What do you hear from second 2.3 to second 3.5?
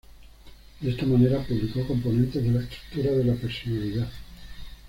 de la Estructura de la